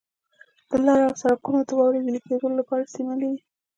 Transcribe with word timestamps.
د 0.69 0.71
لارو 0.85 1.05
او 1.09 1.15
سرکونو 1.21 1.59
د 1.67 1.71
واورې 1.77 1.99
ویلي 2.01 2.21
کولو 2.27 2.59
لپاره 2.61 2.81
استعمالیږي. 2.85 3.41